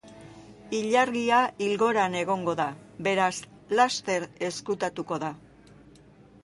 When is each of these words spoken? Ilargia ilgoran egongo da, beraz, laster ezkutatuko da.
Ilargia 0.77 1.41
ilgoran 1.65 2.17
egongo 2.23 2.57
da, 2.61 2.67
beraz, 3.09 3.31
laster 3.81 4.27
ezkutatuko 4.51 5.23
da. 5.27 5.33